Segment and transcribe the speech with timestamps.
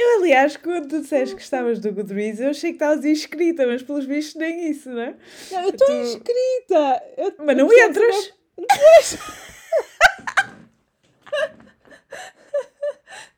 [0.00, 3.82] Eu, aliás, quando tu disseste que estavas do Goodreads, eu achei que estavas inscrita, mas
[3.82, 5.14] pelos vistos nem isso, não é?
[5.52, 5.92] Não, eu estou tu...
[5.92, 7.02] inscrita!
[7.18, 8.32] Eu, mas não entras!
[8.56, 9.18] Depois...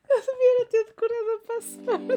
[0.09, 2.07] eu devia ter decorado a password.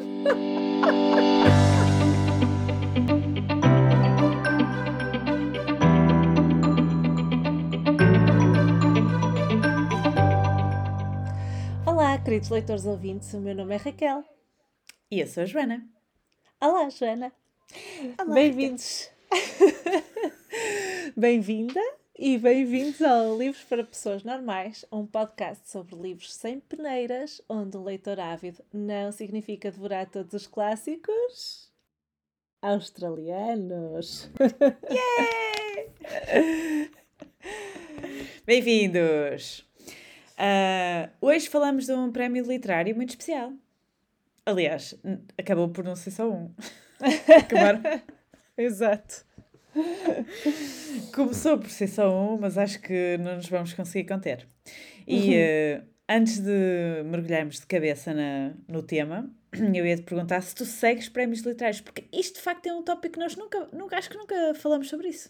[11.85, 14.36] Olá, queridos leitores ouvintes, o meu nome é Raquel.
[15.09, 15.87] E eu sou a Joana.
[16.59, 17.31] Olá, Joana.
[18.33, 19.09] Bem-vindos.
[21.15, 21.79] Bem-vinda
[22.19, 27.83] e bem-vindos ao Livros para Pessoas Normais, um podcast sobre livros sem peneiras, onde o
[27.83, 31.71] leitor ávido não significa devorar todos os clássicos
[32.61, 34.29] australianos.
[34.89, 36.91] Yeah!
[38.45, 39.65] Bem-vindos!
[40.33, 43.53] Uh, hoje falamos de um prémio literário muito especial.
[44.47, 44.95] Aliás,
[45.37, 46.49] acabou por não ser só um.
[47.37, 47.81] Acabaram.
[48.57, 49.25] Exato.
[51.13, 54.47] Começou por ser só um, mas acho que não nos vamos conseguir conter.
[55.05, 60.55] E uh, antes de mergulharmos de cabeça na, no tema, eu ia te perguntar se
[60.55, 63.97] tu segues prémios literários, porque isto de facto é um tópico que nós nunca, nunca
[63.97, 65.27] acho que nunca falamos sobre isso.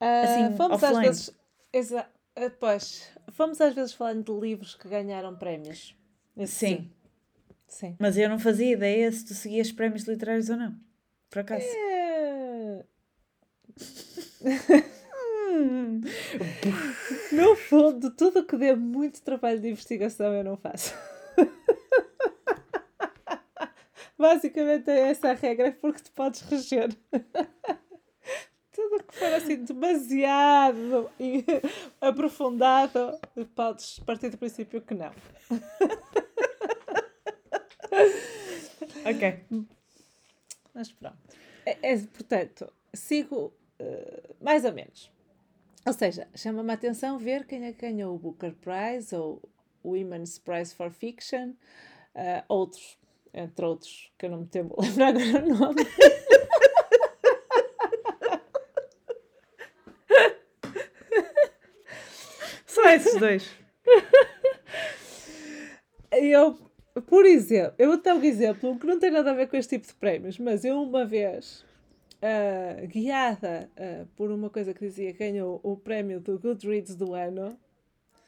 [0.00, 1.06] Uh, assim, fomos offline.
[1.06, 1.38] às vezes.
[1.72, 5.96] Exa ah, pois, fomos às vezes falando de livros que ganharam prémios.
[6.36, 6.46] Sim.
[6.46, 6.90] sim.
[7.68, 7.96] Sim.
[7.98, 10.74] Mas eu não fazia ideia se tu seguias prémios literários ou não.
[11.30, 11.64] Por acaso.
[11.64, 12.84] É...
[17.32, 20.94] no fundo, tudo que dê muito trabalho de investigação eu não faço.
[24.18, 26.88] Basicamente é essa a regra porque te podes reger.
[28.72, 31.08] tudo que for assim demasiado
[32.00, 33.18] aprofundado,
[33.54, 35.12] podes partir do princípio que não.
[39.04, 39.44] ok.
[40.74, 41.18] Mas pronto.
[41.66, 45.10] É, é portanto, sigo uh, mais ou menos.
[45.86, 49.42] Ou seja, chama-me a atenção ver quem é que ganhou o Booker Prize ou
[49.82, 51.50] o Women's Prize for Fiction,
[52.14, 52.98] uh, outros,
[53.32, 55.86] entre outros, que eu não me temo lembrar agora o nome.
[62.66, 63.50] Só esses dois.
[66.10, 66.58] Eu,
[67.02, 69.76] por exemplo, eu vou dar um exemplo que não tem nada a ver com este
[69.76, 71.64] tipo de prémios, mas eu uma vez,
[72.22, 77.58] uh, guiada uh, por uma coisa que dizia ganhou o prémio do Goodreads do ano,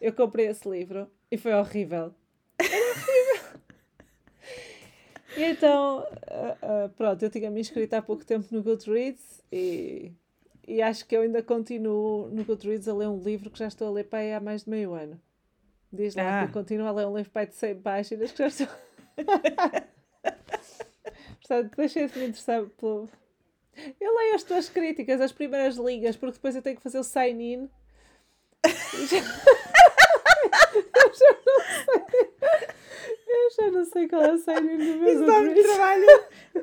[0.00, 2.14] eu comprei esse livro e foi horrível!
[5.37, 10.12] e então, uh, pronto, eu tinha me inscrito há pouco tempo no Goodreads e
[10.70, 13.88] e acho que eu ainda continuo no Goodreads a ler um livro que já estou
[13.88, 15.20] a ler para aí há mais de meio ano.
[15.92, 16.44] Diz lá ah.
[16.44, 18.68] que eu continuo a ler um livro para aí de 100 páginas que já estou.
[21.40, 23.08] Portanto, deixei-me interessar pelo.
[24.00, 27.04] Eu leio as tuas críticas, as primeiras linhas, porque depois eu tenho que fazer o
[27.04, 27.68] sign-in.
[28.62, 28.70] eu
[29.06, 29.20] já
[30.94, 32.30] não sei.
[33.26, 36.06] Eu já não sei qual é o sign-in do meu Isso dá um trabalho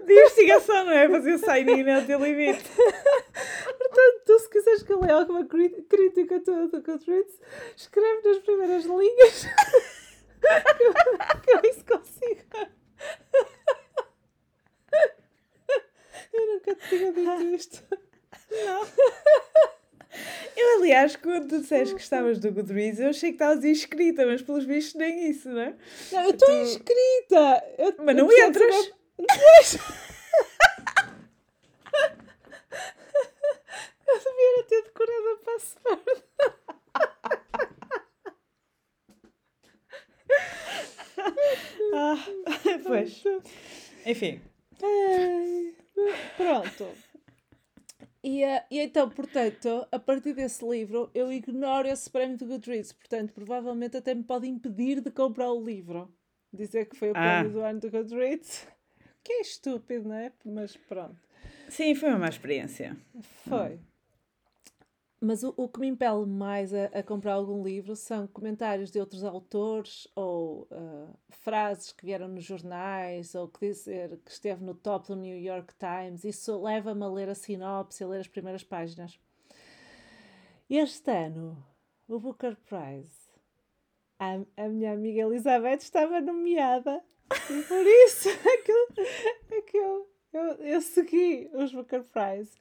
[0.06, 1.10] de investigação, não é?
[1.10, 2.64] Fazer o sign-in é o teu limite.
[4.28, 7.40] Tu se quiseres que eu leia alguma crítica tua do Goodreads,
[7.78, 9.46] escreve nas primeiras linhas
[10.78, 10.94] que, eu,
[11.42, 12.42] que eu isso consigo.
[16.34, 17.84] Eu nunca te tinha dito isto.
[18.52, 18.86] Não.
[20.58, 24.42] Eu, aliás, quando tu disseste que estavas do Goodreads, eu achei que estavas inscrita, mas
[24.42, 25.76] pelos vistos nem isso, não é?
[26.12, 26.54] Não, eu estou tu...
[26.54, 27.64] inscrita!
[27.78, 28.92] Eu, mas não entras!
[29.18, 29.80] Depois...
[34.08, 36.24] eu devia ter decorado a password.
[41.94, 42.18] ah,
[43.24, 43.44] pois.
[44.06, 44.42] Enfim.
[46.36, 46.88] Pronto.
[48.24, 52.92] E, uh, e então, portanto, a partir desse livro, eu ignoro esse prémio do Goodreads.
[52.92, 56.14] Portanto, provavelmente até me pode impedir de comprar o livro.
[56.52, 57.40] Dizer que foi o ah.
[57.42, 58.68] prémio do ano do Goodreads.
[59.24, 60.32] Que é estúpido, não é?
[60.46, 61.18] Mas pronto.
[61.70, 62.98] Sim, foi uma má experiência.
[63.48, 63.80] Foi.
[65.20, 69.00] Mas o, o que me impele mais a, a, comprar algum livro são comentários de
[69.00, 74.76] outros autores ou uh, frases que vieram nos jornais ou que dizer que esteve no
[74.76, 76.24] top do New York Times.
[76.24, 79.20] Isso leva-me a ler a sinopse, a ler as primeiras páginas.
[80.70, 81.58] Este ano,
[82.08, 83.32] o Booker Prize,
[84.20, 87.04] a, a minha amiga Elizabeth estava nomeada
[87.50, 88.72] e por isso é que,
[89.56, 92.52] é que eu, eu, eu segui os Booker Prize.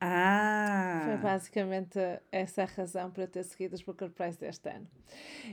[0.00, 1.02] Ah!
[1.04, 1.98] Foi basicamente
[2.32, 4.88] essa a razão para eu ter seguido os Booker Prize deste ano.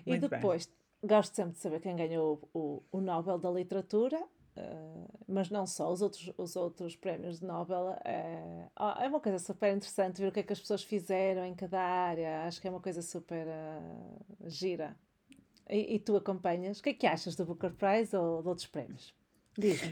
[0.06, 0.72] Muito e depois,
[1.04, 5.92] gosto sempre de saber quem ganhou o, o, Nobel da Literatura, uh, mas não só,
[5.92, 7.98] os outros, os outros prémios de Nobel.
[8.06, 11.54] É, é uma coisa super interessante ver o que é que as pessoas fizeram em
[11.54, 14.96] cada área, acho que é uma coisa super uh, gira.
[15.70, 16.80] E, e, tu acompanhas?
[16.80, 19.14] O que é que achas do Booker Prize ou de outros prémios?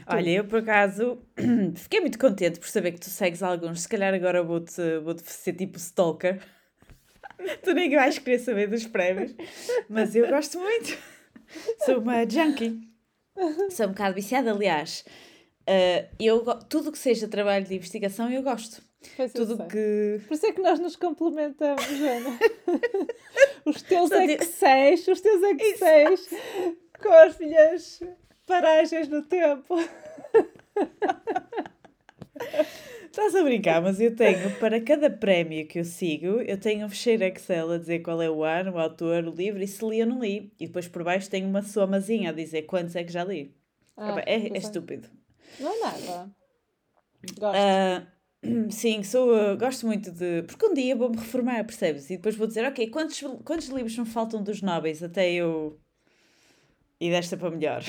[0.06, 1.18] Olha, eu por acaso
[1.74, 3.80] fiquei muito contente por saber que tu segues alguns.
[3.82, 6.40] Se calhar agora vou-te vou ser tipo stalker.
[7.62, 9.34] tu nem vais querer saber dos prémios.
[9.88, 10.96] Mas eu gosto muito.
[11.84, 12.80] Sou uma junkie.
[13.70, 15.04] Sou um bocado viciada, aliás.
[15.68, 18.80] Uh, eu, tudo que seja trabalho de investigação eu gosto.
[19.16, 20.20] Pois tudo que.
[20.26, 22.38] Por isso é que nós nos complementamos, Joana.
[23.66, 26.14] os teus Excel, os teus Excel
[27.00, 28.00] com as minhas
[28.46, 29.74] paragens no tempo.
[33.06, 36.88] Estás a brincar, mas eu tenho, para cada prémio que eu sigo, eu tenho um
[36.88, 40.02] fecheiro Excel a dizer qual é o ano, o autor, o livro e se li
[40.02, 40.52] ou não li.
[40.60, 43.54] E depois por baixo tenho uma somazinha a dizer quantos é que já li.
[43.96, 45.08] Ah, é, é estúpido.
[45.58, 46.30] Não é nada.
[47.38, 47.58] Gosto.
[47.58, 50.42] Uh, sim, sou, uh, gosto muito de.
[50.42, 52.10] Porque um dia vou-me reformar, percebes?
[52.10, 55.80] E depois vou dizer, ok, quantos, quantos livros me faltam dos nobres até eu.
[57.00, 57.82] E desta para melhor?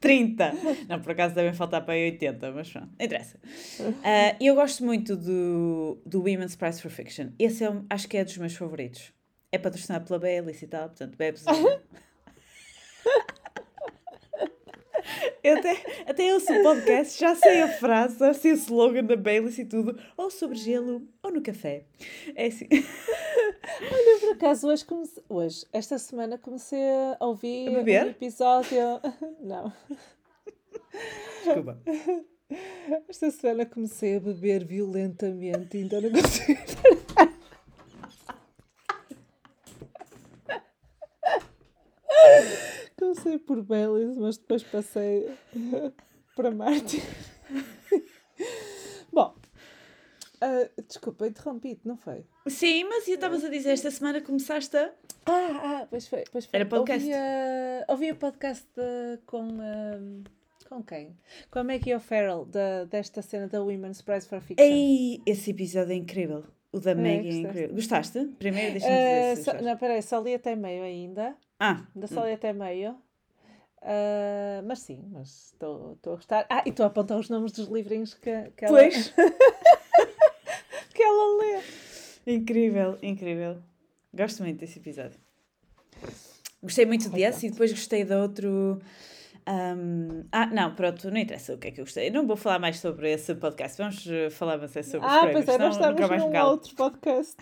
[0.00, 0.52] 30.
[0.88, 3.38] Não, por acaso devem faltar para aí 80, mas pronto, não interessa.
[3.80, 7.28] Uh, eu gosto muito do, do Women's Prize for Fiction.
[7.38, 9.12] Esse é, um, acho que é dos meus favoritos.
[9.50, 11.44] É patrocinado pela Bailey e tal, portanto, bebes.
[15.42, 19.16] Eu até, até ouço o podcast, já sei a frase, já sei o slogan da
[19.16, 21.84] Baileys e tudo, ou sobre gelo ou no café.
[22.34, 22.68] É assim.
[22.72, 26.78] Olha, por acaso, hoje, comecei, hoje, esta semana, comecei
[27.18, 29.00] a ouvir a um episódio.
[29.40, 29.72] Não.
[31.44, 31.78] Desculpa.
[33.08, 36.60] Esta semana comecei a beber violentamente, então não consigo
[43.02, 45.28] Comecei por Baileys, mas depois passei
[46.36, 47.00] para Martin.
[49.12, 49.34] Bom,
[50.40, 52.24] uh, desculpa, interrompi-te, não foi?
[52.46, 54.92] Sim, mas eu estavas a dizer, esta semana começaste a.
[55.26, 56.22] Ah, ah, pois foi.
[56.30, 56.60] Pois foi.
[56.60, 57.08] Era podcast.
[57.88, 59.48] Ouvi, o podcast de, com.
[59.48, 60.22] Uh,
[60.68, 61.18] com quem?
[61.50, 64.64] Com a Maggie O'Farrell, de, desta cena da Women's Prize for Fiction.
[64.64, 66.44] Ei, esse episódio é incrível.
[66.72, 67.74] O da é, Maggie é incrível.
[67.74, 68.24] Gostaste?
[68.38, 69.40] Primeiro, deixa-me dizer.
[69.40, 71.36] Uh, só, não, peraí, só li até meio ainda.
[71.60, 71.86] Ah.
[71.94, 72.92] Da só li até meio.
[73.82, 76.46] Uh, mas sim, mas estou a gostar.
[76.48, 78.78] Ah, e estou a apontar os nomes dos livrinhos que, que ela...
[78.78, 79.12] Pois.
[80.94, 81.62] que ela lê.
[82.26, 83.58] Incrível, incrível.
[84.14, 85.18] Gosto muito desse episódio.
[86.62, 88.80] Gostei muito desse e depois gostei de outro.
[89.48, 92.10] Um, ah, não, pronto, não interessa o que é que eu gostei.
[92.10, 93.76] não vou falar mais sobre esse podcast.
[93.78, 95.42] Vamos eh, falar mais é sobre ah, os prémios.
[95.42, 97.36] Ah, pois é, nós estamos num outro podcast.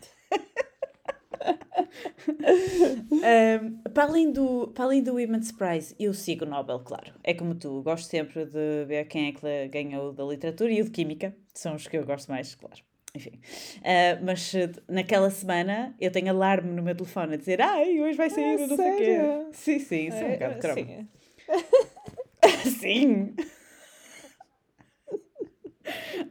[3.11, 7.13] um, para, além do, para além do Women's Prize, eu sigo o Nobel, claro.
[7.23, 10.85] É como tu, gosto sempre de ver quem é que ganhou da literatura e o
[10.85, 12.81] de química, são os que eu gosto mais, claro.
[13.15, 13.41] Enfim,
[13.79, 14.53] uh, mas
[14.89, 18.67] naquela semana eu tenho alarme no meu telefone a dizer ai, hoje vai sair, ah,
[18.69, 19.19] não sei o quê.
[19.53, 21.09] Sim, sim, isso é, um bocado de Sim.
[22.81, 23.35] sim.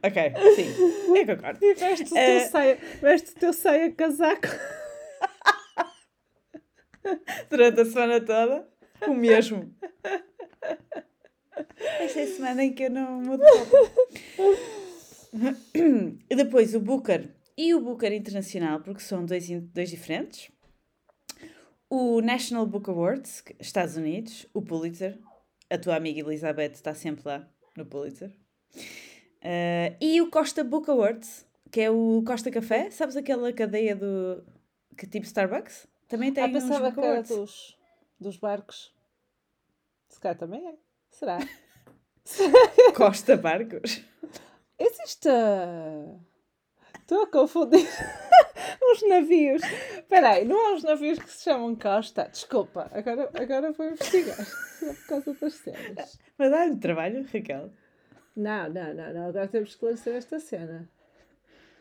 [0.02, 1.64] ok, sim, eu concordo.
[1.64, 4.48] E veste o teu, uh, saia, veste o teu saia casaco.
[7.48, 8.68] Durante a semana toda,
[9.06, 9.74] o mesmo.
[11.98, 13.42] Esta é a semana em que eu não mudo
[16.28, 20.50] E depois o Booker e o Booker Internacional, porque são dois, dois diferentes.
[21.92, 25.18] O National Book Awards, Estados Unidos, o Pulitzer.
[25.68, 28.30] A tua amiga Elizabeth está sempre lá no Pulitzer.
[29.42, 32.90] Uh, e o Costa Book Awards, que é o Costa Café.
[32.92, 34.44] Sabes aquela cadeia do.
[34.96, 35.88] que tipo Starbucks?
[36.06, 37.76] Também tem ah, pensava uns que era dos,
[38.20, 38.94] dos barcos.
[40.08, 40.74] Se calhar também é.
[41.10, 41.38] Será?
[42.94, 44.00] Costa Barcos?
[44.78, 45.28] Existe.
[47.00, 47.88] Estou a confundir
[48.80, 49.62] os navios.
[49.62, 52.28] Espera aí, não há uns navios que se chamam Costa?
[52.30, 54.44] Desculpa, agora, agora vou investigar.
[54.80, 56.18] Só por causa das cenas.
[56.38, 57.70] Vai dar-lhe trabalho, Raquel?
[58.36, 59.28] Não, não, não, não.
[59.28, 60.88] Agora temos que esclarecer esta cena.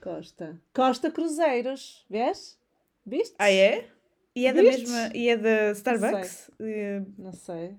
[0.02, 0.60] Costa.
[0.74, 2.06] Costa Cruzeiros.
[2.10, 2.60] Vês?
[3.06, 3.36] Viste?
[3.40, 3.88] Ah, é?
[4.36, 4.90] E é Vistes?
[4.90, 5.18] da mesma.
[5.18, 6.52] E é da Starbucks?
[6.60, 7.06] Não sei.
[7.18, 7.76] Não sei.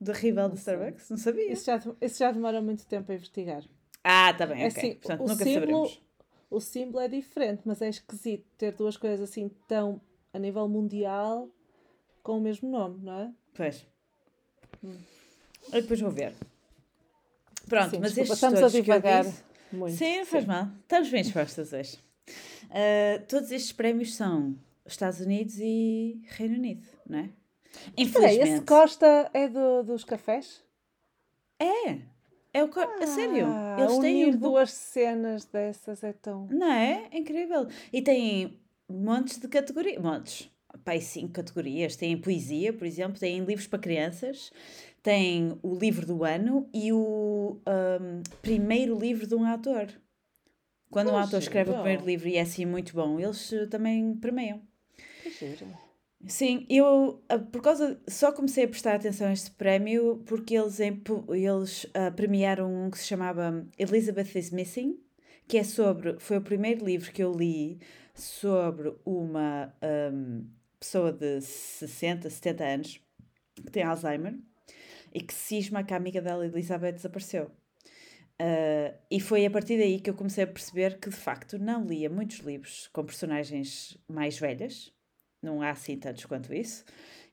[0.00, 1.10] Da rival da Starbucks?
[1.10, 1.52] Não sabia.
[1.52, 3.62] Isso já, isso já demora muito tempo a investigar.
[4.02, 4.78] Ah, tá bem, é ok.
[4.78, 6.02] Assim, Portanto, nunca símbolo, saberemos.
[6.52, 9.98] O símbolo é diferente, mas é esquisito ter duas coisas assim tão
[10.34, 11.48] a nível mundial
[12.22, 13.32] com o mesmo nome, não é?
[13.54, 13.86] Pois.
[14.84, 14.94] Hum.
[15.72, 16.34] Eu depois vou ver.
[17.66, 19.42] Pronto, Sim, mas desculpa, estamos a divagar disse...
[19.72, 19.96] muito.
[19.96, 20.48] Sim, faz Sim.
[20.48, 20.68] mal.
[20.82, 21.98] Estamos bem dispostas hoje.
[22.66, 24.54] Uh, todos estes prémios são
[24.84, 27.30] Estados Unidos e Reino Unido, não é?
[27.96, 28.38] Infelizmente.
[28.38, 30.62] Peraí, esse Costa é do, dos cafés?
[31.58, 32.11] É.
[32.54, 32.80] É o co...
[32.80, 33.46] ah, sério.
[33.78, 34.36] Eles têm um...
[34.36, 36.46] duas cenas dessas é tão.
[36.48, 37.08] Não é?
[37.10, 37.66] é incrível.
[37.92, 40.02] E tem montes de categorias.
[40.02, 40.50] Montes.
[40.84, 41.96] Pai, cinco categorias.
[41.96, 44.52] Tem poesia, por exemplo, tem livros para crianças,
[45.02, 49.88] tem o livro do ano e o um, primeiro livro de um autor.
[50.90, 51.78] Quando um autor escreve bom.
[51.78, 54.60] o primeiro livro e é assim muito bom, eles eh, também premiam.
[55.22, 55.66] Que giro.
[56.26, 60.78] Sim, eu ah, por causa só comecei a prestar atenção a este prémio porque eles,
[60.78, 65.00] eles uh, premiaram um que se chamava Elizabeth is Missing,
[65.48, 67.80] que é sobre, foi o primeiro livro que eu li
[68.14, 69.74] sobre uma
[70.12, 70.46] um,
[70.78, 73.00] pessoa de 60, 70 anos
[73.56, 74.38] que tem Alzheimer
[75.12, 77.50] e que cisma que a amiga dela, Elizabeth, desapareceu.
[78.40, 81.84] Uh, e foi a partir daí que eu comecei a perceber que de facto não
[81.84, 84.92] lia muitos livros com personagens mais velhas
[85.42, 86.84] não há assim tantos quanto isso.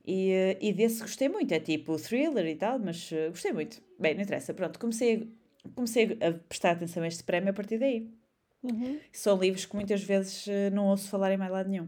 [0.06, 3.82] E, eh, e desse gostei muito, é tipo thriller e tal, mas uh, gostei muito.
[4.00, 5.32] Bem, não interessa, pronto, comecei,
[5.75, 8.10] comecei a prestar atenção a este prémio a partir daí.
[8.63, 9.00] Uhum.
[9.12, 11.88] São livros que muitas vezes uh, não ouço falar em mais lado nenhum.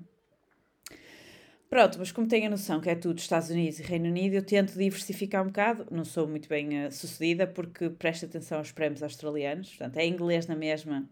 [1.70, 4.44] Pronto, mas como tenho a noção que é tudo Estados Unidos e Reino Unido, eu
[4.44, 5.88] tento diversificar um bocado.
[5.90, 10.48] Não sou muito bem uh, sucedida porque presto atenção aos prémios australianos, portanto, é inglês
[10.48, 11.10] na mesma,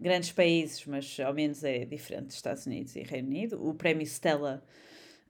[0.00, 3.68] grandes países, mas ao menos é diferente dos Estados Unidos e Reino Unido.
[3.68, 4.62] O prémio Stella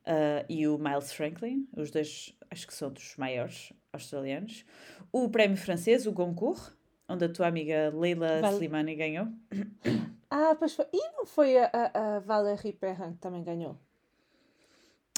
[0.01, 4.65] uh, e o Miles Franklin, os dois acho que são dos maiores australianos.
[5.11, 6.73] O prémio francês, o Goncourt,
[7.07, 8.53] onde a tua amiga Leila Val...
[8.53, 9.27] Slimani ganhou.
[10.33, 10.85] Ah, pois foi.
[10.93, 13.77] E não foi a, a, a Valérie Perrin que também ganhou?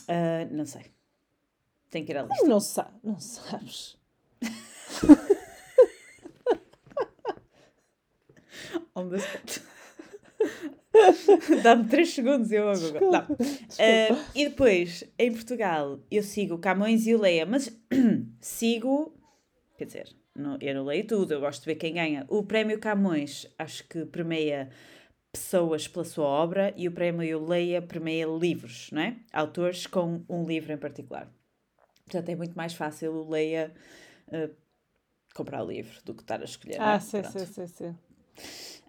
[0.09, 0.91] Uh, não sei.
[1.91, 2.47] Tem que ir à lista.
[2.47, 3.95] Não, sa não sabes.
[8.95, 9.59] on the spot.
[11.63, 12.99] Dá-me 3 segundos e eu agora.
[12.99, 13.23] Não.
[13.33, 17.75] Uh, e depois, em Portugal, eu sigo Camões e o Leia, mas
[18.39, 19.13] sigo.
[19.77, 22.25] Quer dizer, não, eu não leio tudo, eu gosto de ver quem ganha.
[22.29, 24.69] O prémio Camões acho que premia
[25.31, 29.15] pessoas pela sua obra e o prémio Leia premia livros, não é?
[29.31, 31.27] Autores com um livro em particular.
[32.05, 33.73] Portanto, é muito mais fácil o Leia
[34.27, 34.53] uh,
[35.33, 36.79] comprar o livro do que estar a escolher.
[36.79, 36.99] Ah, é?
[36.99, 37.95] sim, sim, sim, sim.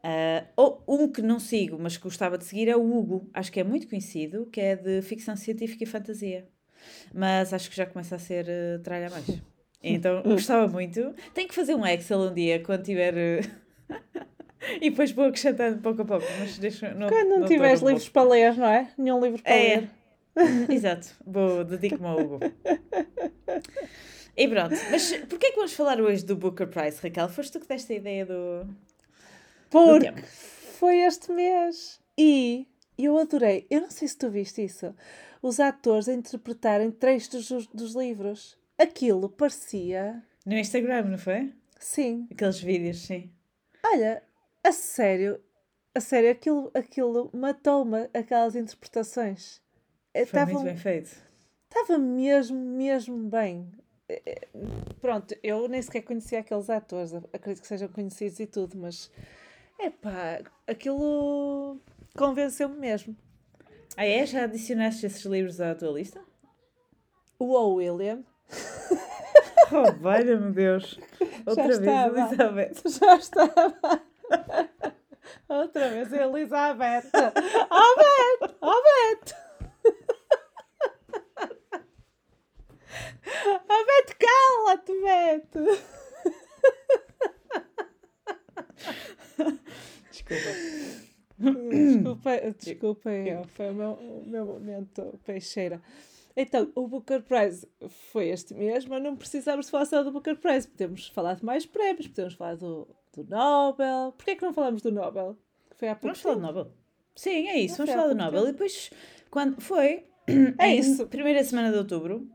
[0.05, 3.27] Uh, ou um que não sigo, mas que gostava de seguir é o Hugo.
[3.33, 6.47] Acho que é muito conhecido, que é de ficção científica e fantasia.
[7.13, 9.25] Mas acho que já começa a ser uh, tralha mais.
[9.87, 11.15] Então gostava muito.
[11.35, 13.13] Tenho que fazer um Excel um dia quando tiver.
[13.13, 13.51] Uh...
[14.81, 16.25] e depois vou acrescentando pouco a pouco.
[16.39, 18.91] Mas deixa, não, quando não, tiveres um livros para ler, não é?
[18.97, 19.77] Nenhum livro para é.
[19.77, 19.91] ler.
[20.75, 22.41] Exato, vou dedico-me ao Hugo.
[24.35, 27.29] E pronto, mas porquê que vamos falar hoje do Booker Prize, Raquel?
[27.29, 28.67] Foste tu que deste a ideia do,
[29.75, 30.23] porque
[30.79, 32.01] foi este mês.
[32.17, 33.67] E eu adorei.
[33.69, 34.95] Eu não sei se tu viste isso.
[35.43, 38.57] Os atores a interpretarem trechos dos, dos livros.
[38.79, 40.23] Aquilo parecia.
[40.47, 41.53] No Instagram, não foi?
[41.79, 42.29] Sim.
[42.31, 43.31] Aqueles vídeos, sim.
[43.85, 44.23] Olha,
[44.63, 45.41] a sério,
[45.95, 49.61] a sério, aquilo, aquilo matou-me, aquelas interpretações.
[50.15, 51.11] Foi Tava, muito bem feito.
[51.69, 53.71] Estava mesmo, mesmo bem.
[54.09, 54.49] Eh, eh,
[55.01, 59.11] pronto, eu nem sequer conhecia aqueles atores, acredito que sejam conhecidos e tudo, mas
[59.79, 61.79] Epá, aquilo
[62.17, 63.17] convenceu-me mesmo.
[63.97, 64.25] Ah é?
[64.27, 66.21] Já adicionaste esses livros à tua lista?
[67.39, 67.75] O O.
[67.75, 68.23] William.
[69.73, 71.01] Oh, valha-me Deus.
[71.47, 72.63] Outra Já vez, estava.
[72.63, 72.83] Elizabeth.
[73.01, 74.03] Já estava.
[75.49, 77.11] Outra vez, Elizabeth.
[77.71, 78.55] Oh, Beth!
[78.61, 79.35] Oh, Beth!
[83.47, 86.04] Oh, Beth, cala-te, Beth!
[90.11, 90.95] Desculpa.
[91.37, 93.11] Desculpa, desculpa,
[93.55, 95.83] foi o meu, o meu momento peixeira.
[96.37, 97.67] Então, o Booker Prize
[98.11, 100.67] foi este mês, mas não precisamos falar só do Booker Prize.
[100.69, 104.13] Podemos falar de mais prémios, podemos falar do, do Nobel.
[104.17, 105.37] Porquê é que não falamos do Nobel?
[105.77, 106.73] foi há pouco Vamos falar do Nobel.
[107.15, 108.41] Sim, é isso, não vamos falar do Nobel.
[108.41, 108.49] Tempo.
[108.49, 108.91] E depois,
[109.31, 110.05] quando foi,
[110.59, 111.07] é isso.
[111.07, 112.29] primeira semana de outubro,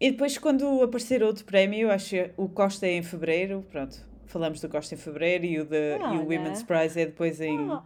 [0.00, 4.60] e depois quando aparecer outro prémio, acho que o Costa é em fevereiro, pronto, falamos
[4.60, 7.70] do Costa em fevereiro e o, de, e o Women's Prize é depois em.
[7.70, 7.82] Oh,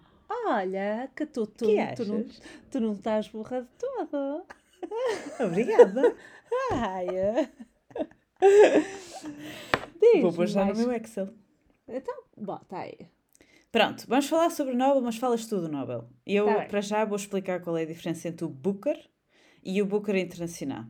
[0.46, 2.26] olha, que tu, tu, que tu, não,
[2.70, 4.46] tu não estás burra de todo.
[5.44, 6.16] Obrigada.
[6.72, 7.06] Ai.
[10.00, 11.28] Diz Vou pôr já no meu Excel.
[11.88, 13.08] Então, bota aí.
[13.72, 16.08] Pronto, vamos falar sobre o Nobel, mas falas tudo do Nobel.
[16.24, 18.98] Eu, tá para já, vou explicar qual é a diferença entre o Booker
[19.62, 20.84] e o Booker Internacional.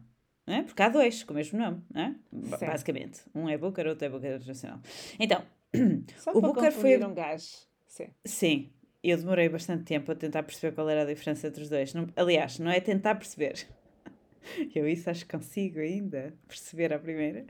[0.47, 0.63] É?
[0.63, 2.15] Porque há dois com o mesmo nome, é?
[2.31, 3.23] basicamente.
[3.35, 4.81] Um é Booker, outro é Booker Internacional.
[5.19, 5.43] Então,
[6.19, 7.05] Só o Booker foi.
[7.05, 7.47] um gajo.
[7.87, 8.09] Sim.
[8.25, 8.73] Sim.
[9.03, 11.95] Eu demorei bastante tempo a tentar perceber qual era a diferença entre os dois.
[11.95, 13.67] Não, aliás, não é tentar perceber.
[14.75, 17.47] eu isso acho que consigo ainda perceber à primeira.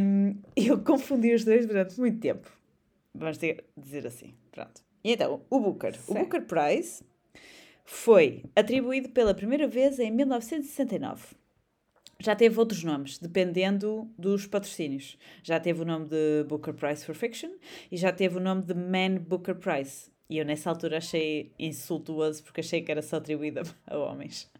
[0.00, 2.50] Um, eu confundi os dois durante muito tempo.
[3.14, 4.34] Vamos dizer assim.
[4.50, 4.82] Pronto.
[5.02, 5.94] E então, o Booker.
[5.94, 6.10] Certo.
[6.10, 7.02] O Booker Prize
[7.84, 11.36] foi atribuído pela primeira vez em 1969.
[12.18, 15.18] Já teve outros nomes, dependendo dos patrocínios.
[15.42, 17.50] Já teve o nome de Booker Prize for Fiction
[17.90, 20.10] e já teve o nome de Man Booker Prize.
[20.28, 24.50] E eu nessa altura achei insultuoso porque achei que era só atribuída a homens.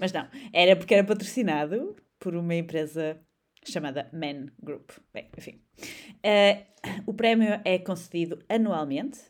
[0.00, 3.20] Mas não, era porque era patrocinado por uma empresa
[3.64, 4.90] chamada Man Group.
[5.12, 5.60] Bem, enfim.
[6.24, 6.64] Uh,
[7.06, 9.20] o prémio é concedido anualmente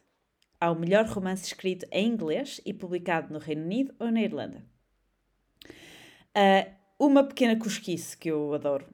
[0.61, 4.63] ao melhor romance escrito em inglês e publicado no Reino Unido ou na Irlanda.
[6.37, 8.85] Uh, uma pequena cosquice que eu adoro,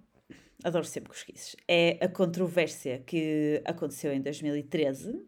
[0.63, 5.21] adoro sempre cosquices, é a controvérsia que aconteceu em 2013,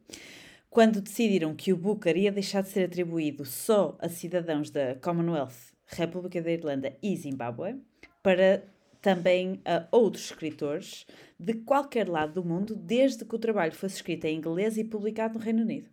[0.70, 5.74] quando decidiram que o Booker ia deixar de ser atribuído só a cidadãos da Commonwealth,
[5.86, 7.82] República da Irlanda e Zimbábue,
[8.22, 8.62] para
[9.02, 11.04] também a outros escritores
[11.38, 15.34] de qualquer lado do mundo, desde que o trabalho fosse escrito em inglês e publicado
[15.34, 15.90] no Reino Unido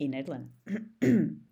[0.00, 0.50] e na Irlanda.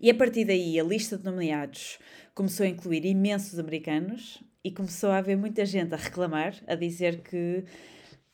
[0.00, 1.98] E a partir daí a lista de nomeados
[2.34, 7.20] começou a incluir imensos americanos e começou a haver muita gente a reclamar, a dizer
[7.20, 7.64] que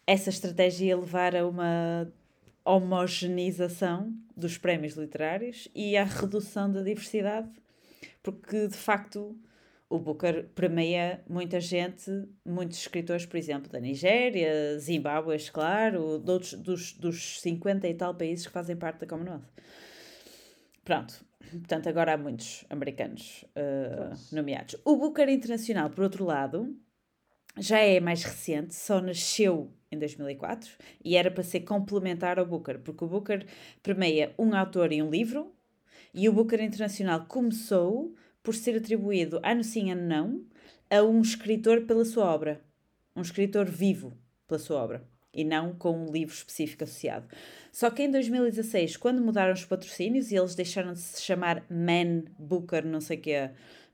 [0.07, 2.07] essa estratégia ia levar a uma
[2.65, 7.51] homogeneização dos prémios literários e à redução da diversidade,
[8.23, 9.37] porque de facto
[9.89, 16.93] o Booker premia muita gente, muitos escritores, por exemplo, da Nigéria, Zimbábue, claro, outros, dos,
[16.93, 19.47] dos 50 e tal países que fazem parte da Commonwealth.
[20.85, 24.76] Pronto, portanto, agora há muitos americanos uh, nomeados.
[24.85, 26.76] O Booker Internacional, por outro lado,
[27.59, 30.71] já é mais recente, só nasceu em 2004
[31.05, 33.47] e era para ser complementar ao Booker, porque o Booker
[33.83, 35.53] premia um autor e um livro,
[36.12, 40.45] e o Booker Internacional começou por ser atribuído, ano sim, ano não,
[40.88, 42.61] a um escritor pela sua obra.
[43.15, 45.16] Um escritor vivo pela sua obra.
[45.37, 47.28] E não com um livro específico associado.
[47.71, 52.25] Só que em 2016, quando mudaram os patrocínios e eles deixaram de se chamar Man
[52.39, 53.50] Booker, não sei o que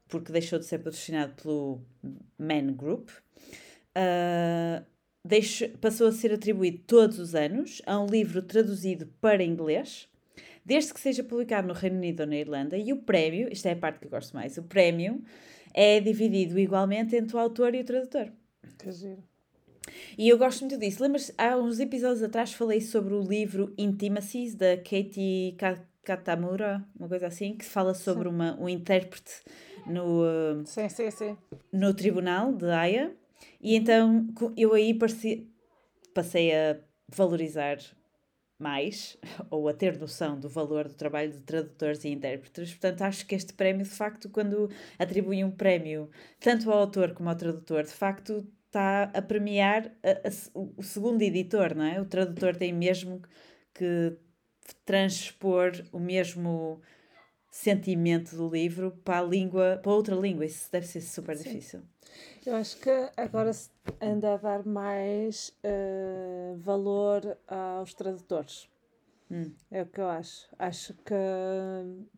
[0.08, 1.80] porque deixou de ser patrocinado pelo
[2.38, 4.84] Man Group, uh,
[5.24, 10.08] deixo, passou a ser atribuído todos os anos a um livro traduzido para inglês
[10.64, 13.72] desde que seja publicado no Reino Unido ou na Irlanda, e o prémio, isto é
[13.72, 15.22] a parte que eu gosto mais, o prémio
[15.74, 18.30] é dividido igualmente entre o autor e o tradutor.
[18.78, 19.31] Que giro.
[20.16, 21.02] E eu gosto muito disso.
[21.02, 25.56] Lembras, há uns episódios atrás falei sobre o livro Intimacies, da Katie
[26.04, 29.42] Katamura, uma coisa assim, que fala sobre uma, um intérprete
[29.86, 30.22] no,
[30.64, 31.36] sim, sim, sim.
[31.72, 33.16] no tribunal de Haia.
[33.60, 34.96] E então eu aí
[36.14, 37.78] passei a valorizar
[38.58, 39.18] mais,
[39.50, 42.70] ou a ter noção do valor do trabalho de tradutores e intérpretes.
[42.70, 47.28] Portanto, acho que este prémio, de facto, quando atribui um prémio tanto ao autor como
[47.28, 52.00] ao tradutor, de facto está a premiar a, a, o segundo editor, não é?
[52.00, 53.20] O tradutor tem mesmo
[53.74, 54.16] que
[54.86, 56.80] transpor o mesmo
[57.50, 60.46] sentimento do livro para a língua, para outra língua.
[60.46, 61.44] Isso deve ser super Sim.
[61.44, 61.82] difícil.
[62.46, 68.68] Eu acho que agora se anda a dar mais uh, valor aos tradutores.
[69.30, 69.52] Hum.
[69.70, 70.48] É o que eu acho.
[70.58, 71.14] Acho que,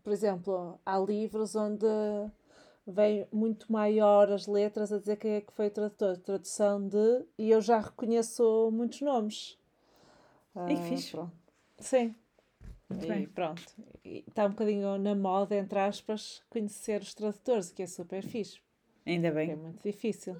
[0.02, 1.86] por exemplo, há livros onde
[2.86, 6.16] vem muito maior as letras a dizer quem é que foi o tradutor.
[6.18, 7.24] Tradução de.
[7.38, 9.58] E eu já reconheço muitos nomes.
[10.68, 11.10] E que fixe.
[11.10, 11.32] Pronto.
[11.78, 12.14] Sim.
[12.88, 13.26] Muito e bem.
[13.26, 13.62] pronto.
[14.04, 18.60] Está um bocadinho na moda, entre aspas, conhecer os tradutores, que é super fixe.
[19.06, 19.50] Ainda bem.
[19.50, 20.36] É muito difícil.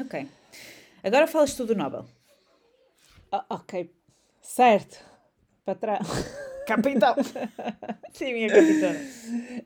[0.00, 0.28] Ok.
[1.02, 2.06] Agora falas tu do Nobel.
[3.32, 3.92] Oh, ok.
[4.40, 5.04] Certo.
[5.64, 5.98] Patrão.
[6.66, 7.14] Capitão.
[8.12, 8.94] Sim, minha capitã.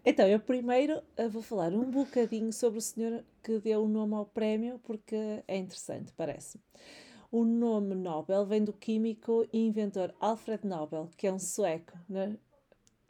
[0.04, 4.14] Então, eu primeiro eh, vou falar um bocadinho sobre o senhor que deu o nome
[4.14, 6.60] ao prémio, porque é interessante, parece.
[7.32, 11.92] O nome Nobel vem do químico e inventor Alfred Nobel, que é um sueco.
[12.08, 12.36] Né?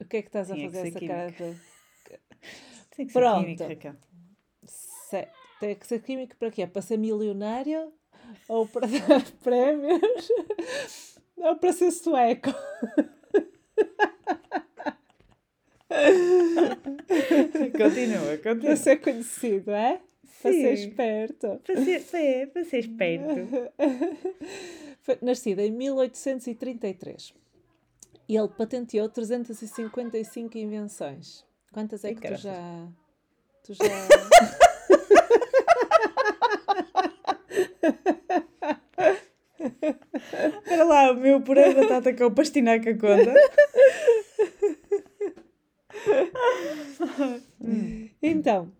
[0.00, 1.36] O que é que estás a fazer essa cara de...
[2.96, 3.44] Tem que ser Pronto.
[3.44, 3.96] químico, Raquel.
[5.60, 6.66] Tem que ser químico para quê?
[6.66, 7.92] Para ser milionário?
[8.48, 10.28] Ou para dar prémios?
[11.36, 12.50] Ou para ser sueco?
[17.72, 18.60] continua, continua.
[18.60, 20.00] Para ser conhecido, é?
[20.42, 21.60] Para ser esperto.
[21.64, 23.72] Para ser, para, para ser esperto.
[25.02, 27.34] Foi nascido em 1833.
[28.28, 31.44] E ele patenteou 355 invenções.
[31.72, 32.88] Quantas é que, que tu já.
[33.64, 33.84] Tu já.
[40.64, 43.34] Espera lá, o meu puré de batata com o pastinaca conta.
[48.22, 48.70] então,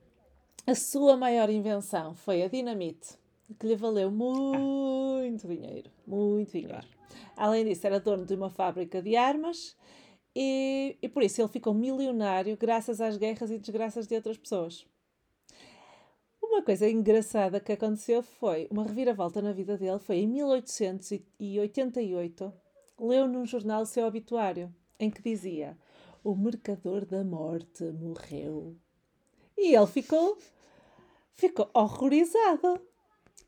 [0.66, 3.18] a sua maior invenção foi a dinamite,
[3.58, 5.90] que lhe valeu muito dinheiro.
[6.06, 6.86] Muito dinheiro.
[7.36, 9.76] Além disso, era dono de uma fábrica de armas
[10.34, 14.86] e, e por isso ele ficou milionário graças às guerras e desgraças de outras pessoas.
[16.42, 19.98] Uma coisa engraçada que aconteceu foi uma reviravolta na vida dele.
[19.98, 22.52] Foi em 1888,
[22.98, 25.76] leu num jornal o seu obituário, em que dizia:
[26.24, 28.74] O mercador da morte morreu.
[29.58, 30.38] E ele ficou,
[31.34, 32.80] ficou horrorizado.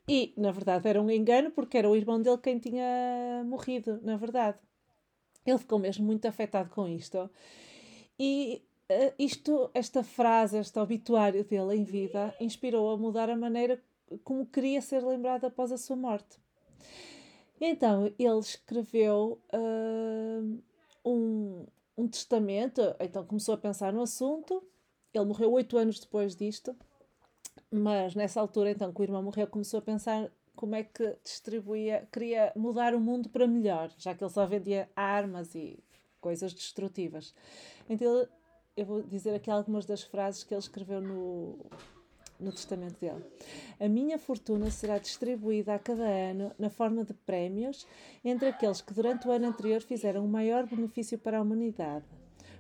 [0.07, 4.17] E, na verdade, era um engano, porque era o irmão dele quem tinha morrido, na
[4.17, 4.59] verdade.
[5.45, 7.31] Ele ficou mesmo muito afetado com isto.
[8.19, 13.83] E uh, isto, esta frase, este obituário dele em vida, inspirou a mudar a maneira
[14.23, 16.39] como queria ser lembrado após a sua morte.
[17.61, 20.63] Então, ele escreveu uh,
[21.05, 24.63] um, um testamento, então começou a pensar no assunto.
[25.13, 26.77] Ele morreu oito anos depois disto,
[27.71, 32.09] mas nessa altura, então, que o irmão morreu, começou a pensar como é que distribuía,
[32.13, 35.79] queria mudar o mundo para melhor, já que ele só vendia armas e
[36.21, 37.35] coisas destrutivas.
[37.89, 38.27] Então,
[38.77, 41.59] eu vou dizer aqui algumas das frases que ele escreveu no,
[42.39, 43.25] no testamento dele.
[43.79, 47.87] A minha fortuna será distribuída a cada ano na forma de prémios
[48.25, 52.05] entre aqueles que durante o ano anterior fizeram o maior benefício para a humanidade.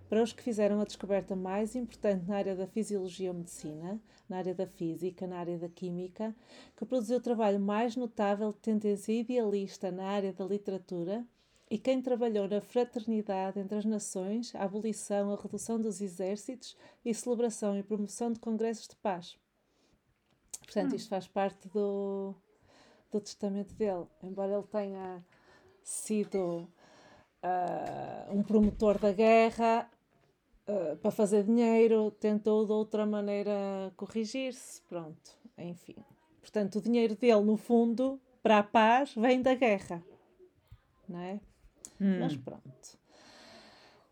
[0.08, 4.38] Para os que fizeram a descoberta mais importante na área da fisiologia ou medicina, na
[4.38, 6.34] área da física, na área da química,
[6.76, 11.26] que produziu o trabalho mais notável de tendência idealista na área da literatura,
[11.68, 17.12] e quem trabalhou na fraternidade entre as nações, a abolição, a redução dos exércitos e
[17.12, 19.36] celebração e promoção de congressos de paz.
[20.66, 20.96] Portanto, hum.
[20.96, 22.35] isto faz parte do,
[23.11, 24.07] do testamento dele.
[24.22, 25.24] Embora ele tenha
[25.83, 26.68] sido
[27.42, 29.88] uh, um promotor da guerra,
[30.68, 34.83] uh, para fazer dinheiro, tentou de outra maneira corrigir-se.
[34.83, 35.96] Pronto, enfim.
[36.40, 40.02] Portanto, o dinheiro dele, no fundo, para a paz, vem da guerra.
[41.09, 41.40] Não é?
[42.00, 42.20] Hum.
[42.20, 42.98] Mas pronto.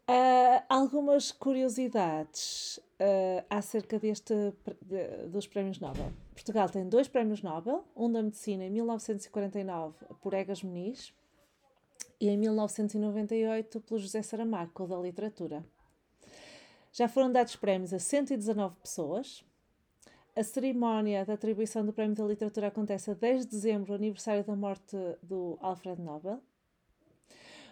[0.09, 4.35] Uh, algumas curiosidades uh, acerca deste,
[4.83, 6.11] de, dos prémios Nobel.
[6.33, 11.12] Portugal tem dois prémios Nobel, um da Medicina em 1949 por Egas Muniz
[12.21, 15.64] e em 1998 pelo José Saramago, da Literatura.
[16.93, 19.45] Já foram dados prémios a 119 pessoas.
[20.37, 24.57] A cerimónia da atribuição do Prémio da Literatura acontece a 10 de dezembro, aniversário da
[24.57, 26.40] morte do Alfred Nobel.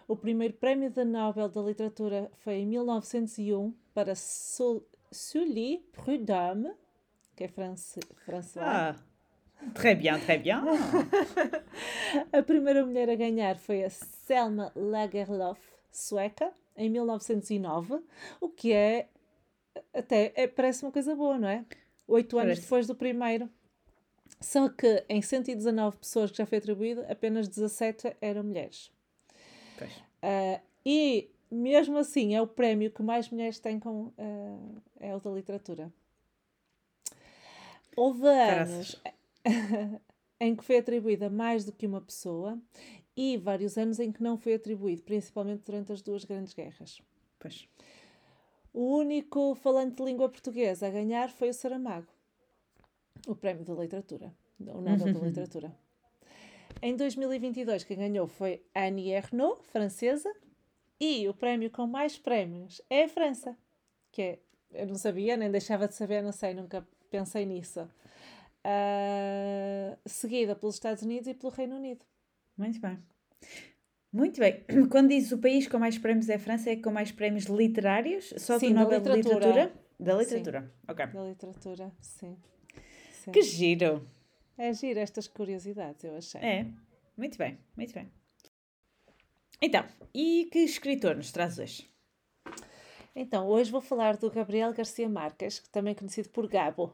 [0.06, 4.14] O primeiro prémio da Nobel da Literatura foi em 1901 para
[5.12, 6.72] Sully Prudhomme,
[7.36, 8.04] que é francês.
[8.56, 8.96] Ah,
[9.74, 10.62] très bien, très bien.
[12.32, 18.02] a primeira mulher a ganhar foi a Selma Lagerlof, sueca, em 1909,
[18.40, 19.08] o que é
[19.92, 21.64] até é, parece uma coisa boa, não é?
[22.08, 23.48] Oito anos depois do primeiro.
[24.40, 28.90] Só que em 119 pessoas que já foi atribuído, apenas 17 eram mulheres.
[30.22, 35.20] Uh, e mesmo assim é o prémio que mais mulheres têm com uh, é o
[35.20, 35.92] da literatura.
[37.96, 39.00] Houve anos
[40.40, 42.58] em que foi atribuída mais do que uma pessoa
[43.16, 47.02] e vários anos em que não foi atribuído, principalmente durante as duas grandes guerras.
[47.38, 47.68] Pois.
[48.72, 52.08] O único falante de língua portuguesa a ganhar foi o Saramago,
[53.26, 55.76] o prémio da literatura, o Nobel da literatura.
[56.80, 60.34] Em 2022, quem ganhou foi Annie Ernaux, francesa,
[61.00, 63.56] e o prémio com mais prémios é a França,
[64.10, 64.38] que é,
[64.72, 67.80] eu não sabia, nem deixava de saber, não sei, nunca pensei nisso.
[68.64, 72.04] Uh, seguida pelos Estados Unidos e pelo Reino Unido.
[72.56, 72.98] Muito bem.
[74.12, 74.64] Muito bem.
[74.90, 78.32] Quando diz o país com mais prémios é a França, é com mais prémios literários?
[78.36, 79.48] Só sim, do Nobel da literatura.
[79.48, 79.82] literatura?
[79.98, 80.68] Da literatura, sim.
[80.88, 81.06] ok.
[81.06, 82.36] Da literatura, sim.
[83.12, 83.32] sim.
[83.32, 84.06] Que giro!
[84.58, 86.40] É giro estas curiosidades, eu achei.
[86.40, 86.66] É,
[87.16, 88.10] muito bem, muito bem.
[89.64, 91.88] Então, e que escritor nos traz hoje?
[93.14, 96.92] Então, hoje vou falar do Gabriel Garcia Marques, também conhecido por Gabo.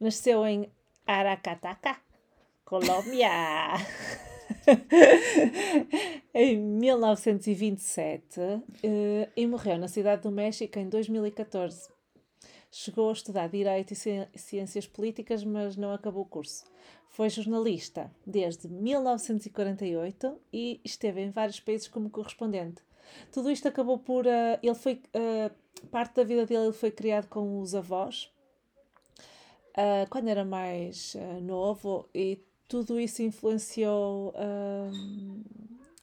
[0.00, 0.68] Nasceu em
[1.06, 1.96] Aracataca,
[2.64, 3.30] Colômbia.
[6.34, 8.40] em 1927
[8.82, 11.90] eh, e morreu na cidade do México em 2014.
[12.72, 16.64] Chegou a estudar Direito e Ciências Políticas, mas não acabou o curso.
[17.14, 22.82] Foi jornalista desde 1948 e esteve em vários países como correspondente.
[23.30, 24.26] Tudo isto acabou por.
[24.26, 25.00] Uh, ele foi.
[25.14, 28.32] Uh, parte da vida dele ele foi criado com os avós
[29.76, 34.32] uh, quando era mais novo e tudo isso influenciou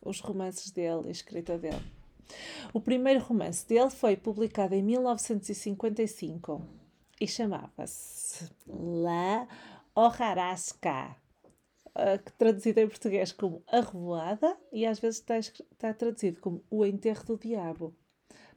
[0.01, 1.83] os romances dele, a escrita dele.
[2.73, 6.61] O primeiro romance dele foi publicado em 1955
[7.19, 9.47] e chamava-se La
[9.95, 11.15] Hojarasca,
[11.89, 16.63] uh, que traduzido em português como A Revoada e às vezes está, está traduzido como
[16.69, 17.95] O Enterro do Diabo.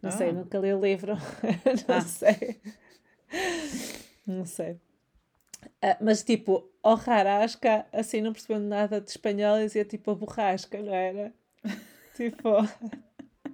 [0.02, 0.32] Não sei, Ah.
[0.32, 1.14] nunca li o livro,
[1.88, 2.00] não Ah.
[2.02, 2.60] sei.
[4.26, 4.78] Não sei.
[5.82, 10.92] Ah, mas tipo, Hojarasca, assim não percebendo nada de espanhol, dizia tipo a borrasca, não
[10.94, 11.32] era?
[12.16, 12.48] tipo.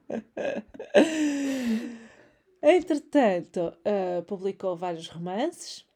[2.62, 5.86] Entretanto, ah, publicou vários romances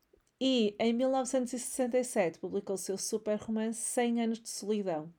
[0.41, 5.13] e em 1967 publicou o seu super romance 100 Anos de Solidão,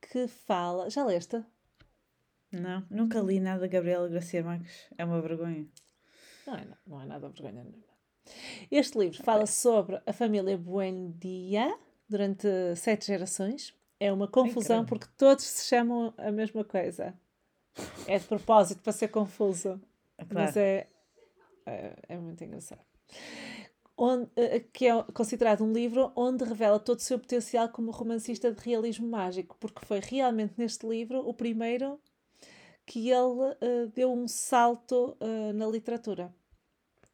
[0.00, 0.88] que fala.
[0.90, 1.42] Já leste?
[2.50, 4.86] Não, nunca li nada de Gabriela Garcia Marques.
[4.96, 5.66] É uma vergonha.
[6.46, 7.86] Não é, não é nada vergonha nenhuma.
[8.70, 13.74] Este livro fala sobre a família Buendia durante sete gerações.
[14.00, 14.88] É uma confusão credo.
[14.88, 17.14] porque todos se chamam a mesma coisa.
[18.06, 19.80] É de propósito para ser confuso.
[20.16, 20.46] Ah, Claro.
[20.46, 20.88] Mas é,
[21.66, 22.80] é, é muito engraçado.
[24.00, 28.52] Onde, eh, que é considerado um livro onde revela todo o seu potencial como romancista
[28.52, 32.00] de realismo mágico, porque foi realmente neste livro o primeiro
[32.86, 36.32] que ele eh, deu um salto eh, na literatura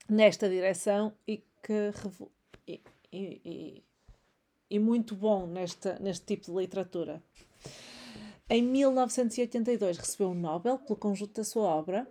[0.09, 1.91] nesta direção e que
[2.69, 3.85] e, e- e-
[4.71, 7.23] e muito bom nesta, neste tipo de literatura.
[8.49, 12.07] Em 1982 recebeu um Nobel pelo conjunto da sua obra.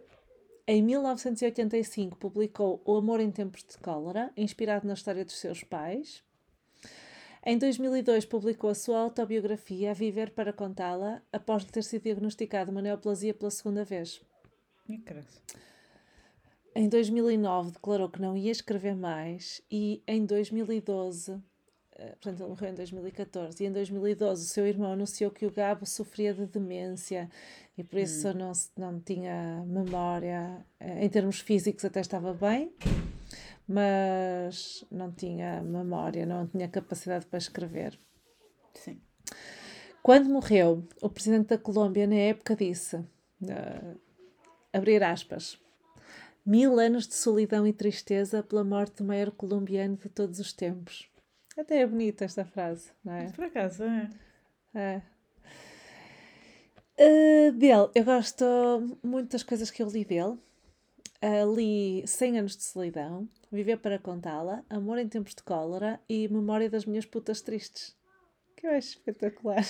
[0.65, 6.23] Em 1985 publicou O Amor em Tempos de Cólera, inspirado na história dos seus pais.
[7.45, 12.71] Em 2002 publicou a sua autobiografia A Viver para Contá-la, após lhe ter sido diagnosticado
[12.71, 14.21] uma neoplasia pela segunda vez.
[16.73, 21.39] Em 2009 declarou que não ia escrever mais e em 2012, eh,
[22.11, 25.85] portanto ele morreu em 2014, e em 2012 o seu irmão anunciou que o Gabo
[25.85, 27.29] sofria de demência
[27.77, 30.65] e por isso não, se- não tinha memória.
[30.79, 32.71] Eh, Em termos físicos até estava bem,
[33.67, 37.97] mas não tinha memória, não tinha capacidade para escrever.
[38.73, 38.99] Sim.
[40.01, 42.97] Quando morreu, o presidente da Colômbia, na época, disse:
[43.47, 43.95] eh,
[44.73, 45.57] abrir aspas.
[46.45, 51.07] Mil anos de solidão e tristeza pela morte do maior colombiano de todos os tempos.
[51.57, 53.31] Até é bonita esta frase, não é?
[53.31, 54.09] Por acaso, é.
[54.73, 55.01] É.
[56.99, 58.45] Uh, dele, eu gosto
[59.03, 60.37] muito das coisas que eu li dele.
[61.23, 66.27] Uh, li 100 anos de solidão, Viver para contá-la, Amor em tempos de cólera e
[66.27, 67.95] Memória das minhas putas tristes.
[68.55, 69.63] Que eu acho espetacular.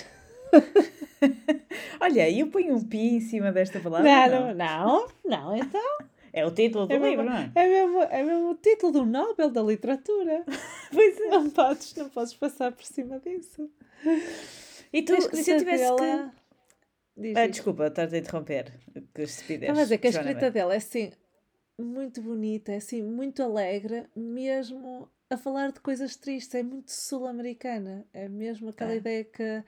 [1.99, 4.09] Olha, eu ponho um pi em cima desta palavra.
[4.09, 5.97] Não, não, não, não, então.
[6.35, 7.51] É o título do É livro, mesmo, não é?
[7.55, 10.43] é, mesmo, é mesmo o título do Nobel da Literatura.
[10.91, 11.27] Pois é.
[11.29, 13.69] Não podes, não podes passar por cima disso.
[14.91, 16.01] E tu, se eu tivesse que.
[16.01, 16.33] dela-
[17.15, 18.71] Diz, Ah, desculpa, estar-te a interromper.
[19.13, 19.63] Que estupidez.
[19.63, 21.11] Estava a dizer que a escrita dela é assim,
[21.79, 28.05] muito bonita, é assim, muito alegre, mesmo a falar de coisas tristes, é muito sul-americana.
[28.13, 28.97] É mesmo aquela É.
[28.97, 29.63] ideia que,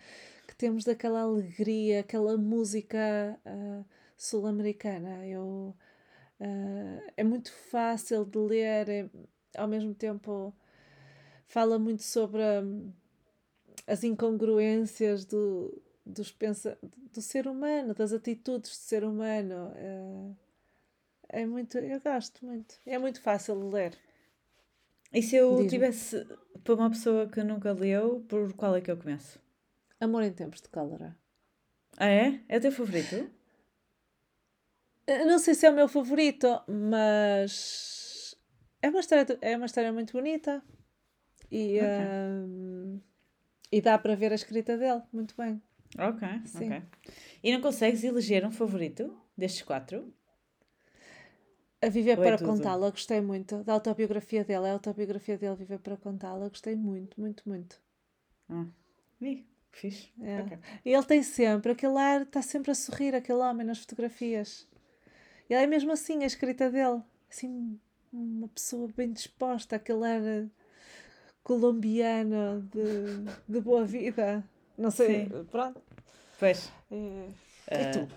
[0.47, 3.83] que temos daquela alegria, aquela música ah,
[4.17, 5.25] sul-americana.
[5.27, 5.75] Eu,
[6.39, 9.09] ah, é muito fácil de ler, é-
[9.57, 10.53] ao mesmo tempo
[11.47, 12.91] fala muito sobre hum,
[13.87, 16.77] as incongruências do, dos pensa
[17.13, 19.71] do ser humano, das atitudes do ser humano.
[19.75, 22.75] É, é muito, eu gosto muito.
[22.85, 23.97] É muito fácil de ler.
[25.13, 26.25] E se eu tivesse
[26.63, 29.39] para uma pessoa que nunca leu, por qual é que eu começo?
[29.99, 31.15] Amor em tempos de cólera.
[31.97, 32.41] Ah, é?
[32.49, 33.29] É o teu favorito?
[35.07, 38.35] Eh, Não sei se é o meu favorito, mas
[38.81, 40.63] é uma história, é uma história muito bonita
[41.51, 42.05] e, Ok.
[42.47, 42.99] hum,
[43.71, 45.61] e dá para ver a escrita dele muito bem.
[45.97, 46.67] Ok, Sim.
[46.67, 46.83] ok.
[47.43, 50.13] E não consegues eleger um favorito destes quatro?
[51.81, 52.47] A Viver Ou é para tudo?
[52.49, 53.63] Contá-la, gostei muito.
[53.63, 57.79] Da autobiografia dele, a autobiografia dele, Viver para Contá-la, gostei muito, muito, muito.
[58.49, 58.65] Ah,
[59.21, 60.11] ih, que fixe.
[60.19, 60.41] É.
[60.41, 60.57] Ok.
[60.83, 64.67] E ele tem sempre, aquele ar, está sempre a sorrir, aquele homem nas fotografias.
[65.49, 67.01] Ele é mesmo assim, a escrita dele.
[67.29, 67.79] Assim,
[68.11, 70.45] uma pessoa bem disposta, aquele ar eh,
[71.43, 74.43] colombiano de, de boa vida.
[74.77, 75.45] Não sei, Sim.
[75.51, 75.81] pronto.
[76.39, 76.71] Pois.
[76.91, 77.27] É.
[77.71, 78.07] ah, E tu?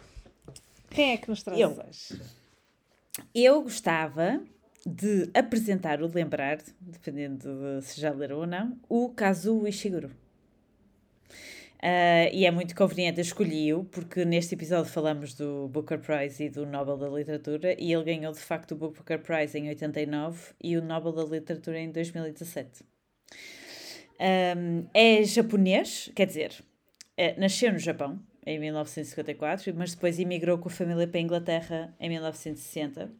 [0.91, 1.71] Quem é que nos trazes eu.
[1.71, 2.23] hoje?
[3.35, 4.41] Eu gostava
[4.87, 7.49] de apresentar ou lembrar, dependendo
[7.81, 10.11] de se já leram ou não, o Kazuo Ishiguro.
[11.81, 16.51] Ah, e é muito conveniente, eu escolhi-o, porque neste episódio falamos do Booker Prize e
[16.51, 20.77] do Nobel da Literatura, e ele ganhou de facto o Booker Prize em 89 e
[20.77, 22.85] o Nobel da Literatura em 2017.
[24.21, 26.53] Ahm, é japonês, quer dizer,
[27.17, 31.95] eh, nasceu no Japão em 1954, mas depois emigrou com a família para a Inglaterra
[32.01, 33.11] em 1960.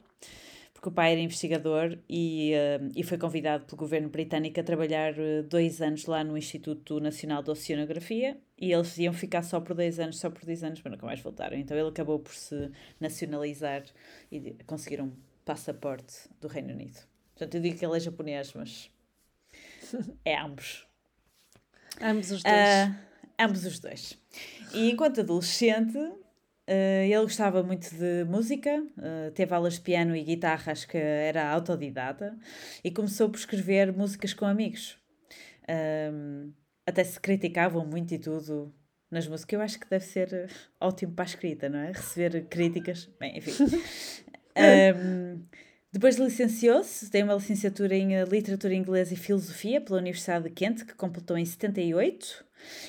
[0.73, 5.13] porque o pai era investigador e, uh, e foi convidado pelo governo britânico a trabalhar
[5.15, 9.75] uh, dois anos lá no Instituto Nacional de Oceanografia e eles iam ficar só por
[9.75, 11.57] dois anos, só por dois anos, mas nunca mais voltaram.
[11.57, 13.85] Então ele acabou por se nacionalizar
[14.31, 15.13] e conseguir um
[15.45, 16.99] passaporte do Reino Unido.
[17.35, 18.91] Portanto, eu digo que ele é japonês, mas
[20.25, 20.87] é ambos.
[22.03, 22.55] ambos os dois.
[22.55, 22.95] Uh,
[23.39, 24.19] ambos os dois.
[24.75, 25.99] E enquanto adolescente,
[26.69, 30.99] Uh, ele gostava muito de música, uh, teve aulas de piano e guitarra, acho que
[30.99, 32.39] era autodidata,
[32.85, 34.99] e começou por escrever músicas com amigos.
[36.13, 36.53] Um,
[36.89, 38.73] até se criticavam muito e tudo
[39.11, 39.53] nas músicas.
[39.53, 41.93] Eu acho que deve ser ótimo para a escrita, não é?
[41.93, 43.09] Receber críticas.
[43.19, 43.53] Bem, enfim.
[44.57, 45.43] um,
[45.93, 50.95] depois licenciou-se, tem uma licenciatura em Literatura Inglesa e Filosofia pela Universidade de Kent, que
[50.95, 52.45] completou em 78,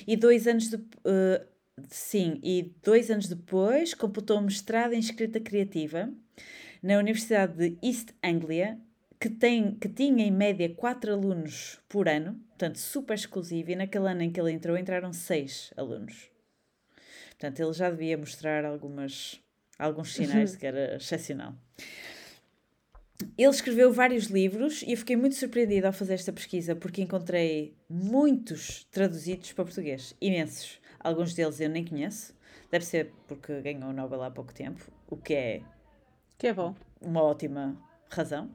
[0.06, 1.50] e dois anos de, uh,
[1.88, 6.12] Sim, e dois anos depois completou um mestrado em escrita criativa
[6.82, 8.78] na Universidade de East Anglia,
[9.20, 14.08] que, tem, que tinha em média quatro alunos por ano, portanto super exclusivo, e naquele
[14.08, 16.30] ano em que ele entrou entraram seis alunos.
[17.30, 19.40] Portanto, ele já devia mostrar algumas,
[19.78, 21.54] alguns sinais de que era excepcional.
[23.36, 27.74] Ele escreveu vários livros e eu fiquei muito surpreendida ao fazer esta pesquisa porque encontrei
[27.88, 30.78] muitos traduzidos para português, imensos.
[30.98, 32.34] Alguns deles eu nem conheço.
[32.70, 35.62] Deve ser porque ganhou o Nobel há pouco tempo, o que é,
[36.38, 36.74] que é bom.
[37.00, 37.76] uma ótima
[38.08, 38.50] razão.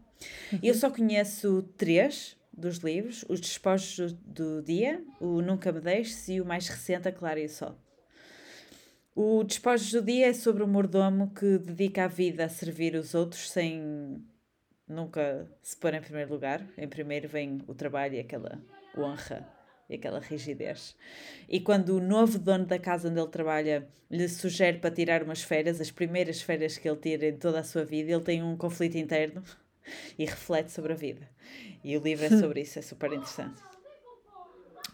[0.51, 0.59] Uhum.
[0.61, 6.41] Eu só conheço três dos livros: Os Despojos do Dia, o Nunca Me Deixes e
[6.41, 7.75] o mais recente, A Clara e o Sol.
[9.15, 13.13] O Despojos do Dia é sobre um mordomo que dedica a vida a servir os
[13.13, 14.21] outros sem
[14.87, 16.65] nunca se pôr em primeiro lugar.
[16.77, 18.61] Em primeiro vem o trabalho e aquela
[18.97, 19.47] honra
[19.89, 20.95] e aquela rigidez.
[21.47, 25.41] E quando o novo dono da casa onde ele trabalha lhe sugere para tirar umas
[25.41, 28.55] férias, as primeiras férias que ele tira em toda a sua vida, ele tem um
[28.55, 29.43] conflito interno
[30.17, 31.29] e reflete sobre a vida.
[31.83, 33.61] E o livro é sobre isso, é super interessante.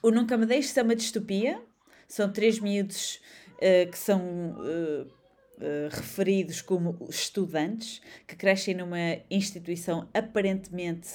[0.02, 1.62] O Nunca Me Deixes é uma distopia.
[2.08, 3.22] São três miúdos
[3.58, 4.22] uh, que são
[4.58, 11.10] uh, uh, referidos como estudantes, que crescem numa instituição aparentemente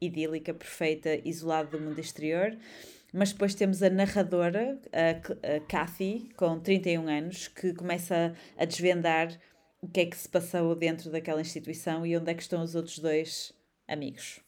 [0.00, 2.56] idílica, perfeita, isolada do mundo exterior
[3.12, 9.36] mas depois temos a narradora, a, a Kathy, com 31 anos, que começa a desvendar
[9.80, 12.74] o que é que se passou dentro daquela instituição e onde é que estão os
[12.74, 13.52] outros dois
[13.88, 14.40] amigos.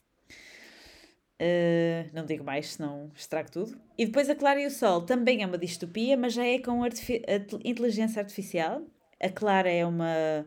[1.41, 3.77] Uh, não digo mais, senão estrago tudo.
[3.99, 6.85] E depois a Clara e o Sol também é uma distopia, mas já é com
[6.85, 7.23] artifi
[7.65, 8.83] inteligência artificial.
[9.21, 10.47] A Clara é uma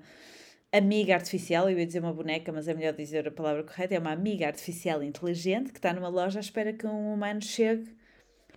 [0.71, 4.00] amiga artificial, eu ia dizer uma boneca, mas é melhor dizer a palavra correta, é
[4.00, 7.93] uma amiga artificial inteligente que está numa loja à espera que um humano chegue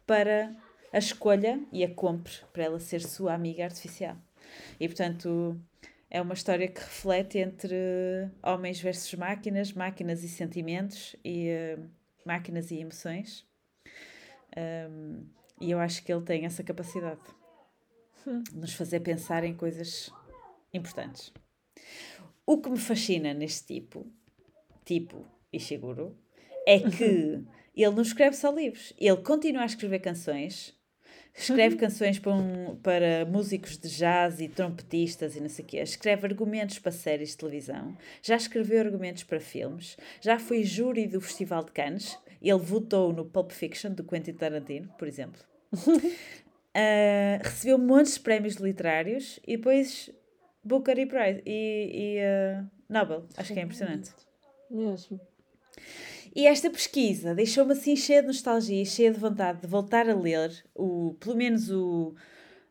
[0.06, 0.54] para
[0.92, 4.16] a escolha e a compre para ela ser sua amiga artificial.
[4.78, 5.60] E portanto
[6.10, 11.88] é uma história que reflete entre homens versus máquinas, máquinas e sentimentos e uh,
[12.24, 13.46] máquinas e emoções.
[14.56, 15.26] Um,
[15.60, 17.20] e eu acho que ele tem essa capacidade
[18.50, 20.10] de nos fazer pensar em coisas
[20.72, 21.32] importantes.
[22.46, 24.06] O que me fascina neste tipo,
[24.84, 26.16] tipo Ishiguro,
[26.66, 27.44] é que
[27.76, 30.77] ele não escreve só livros, ele continua a escrever canções,
[31.34, 35.78] escreve canções para, um, para músicos de jazz e trompetistas e não sei o quê,
[35.78, 41.20] escreve argumentos para séries de televisão, já escreveu argumentos para filmes, já foi júri do
[41.20, 45.40] Festival de Cannes, ele votou no Pulp Fiction do Quentin Tarantino, por exemplo.
[45.72, 45.98] uh,
[47.42, 50.10] recebeu montes de prémios literários e depois
[50.62, 53.26] Booker e Prize e, e uh, Nobel.
[53.36, 54.10] Acho que é impressionante.
[54.70, 55.20] Mesmo.
[56.34, 60.64] E esta pesquisa deixou-me assim cheia de nostalgia, cheia de vontade de voltar a ler,
[60.74, 62.14] o, pelo menos o,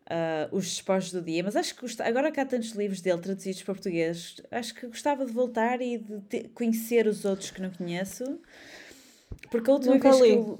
[0.08, 3.62] uh, os despojos do dia, mas acho que agora que há tantos livros dele traduzidos
[3.64, 6.48] para português, acho que gostava de voltar e de te...
[6.50, 8.40] conhecer os outros que não conheço,
[9.52, 10.30] porque a última Nunca vez li.
[10.30, 10.60] que eu...